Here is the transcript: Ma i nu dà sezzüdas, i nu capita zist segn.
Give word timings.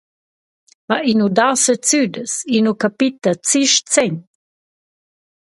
Ma 0.87 0.97
i 1.09 1.11
nu 1.19 1.27
dà 1.39 1.49
sezzüdas, 1.65 2.33
i 2.55 2.63
nu 2.65 2.73
capita 2.85 3.31
zist 3.51 3.83
segn. 3.97 4.19